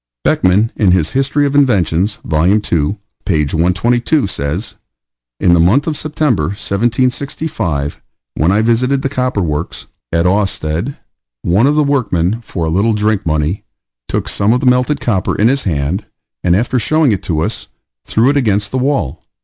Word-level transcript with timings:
Beckmann, 0.25 0.71
in 0.75 0.89
his 0.93 1.11
History 1.11 1.45
of 1.45 1.53
Inventions, 1.53 2.17
Vol. 2.25 2.47
II., 2.55 2.97
page 3.23 3.53
122, 3.53 4.25
says: 4.25 4.73
In 5.39 5.53
the 5.53 5.59
month 5.59 5.85
of 5.85 5.95
September, 5.95 6.45
1765, 6.45 8.01
when 8.33 8.51
I 8.51 8.63
visited 8.63 9.03
the 9.03 9.09
copper 9.09 9.43
works 9.43 9.85
at 10.11 10.25
Awested, 10.25 10.97
one 11.43 11.67
of 11.67 11.75
the 11.75 11.83
workmen, 11.83 12.41
for 12.41 12.65
a 12.65 12.69
little 12.69 12.93
drink 12.93 13.27
money, 13.27 13.63
took 14.07 14.27
some 14.27 14.53
of 14.53 14.59
the 14.59 14.65
melted 14.65 14.99
copper 14.99 15.35
in 15.35 15.49
his 15.49 15.65
hand, 15.65 16.07
and 16.43 16.55
after 16.55 16.79
showing 16.79 17.11
it 17.11 17.21
to 17.21 17.41
us, 17.41 17.67
threw 18.03 18.31
it 18.31 18.37
against 18.37 18.71
the 18.71 18.79
wall. 18.79 19.21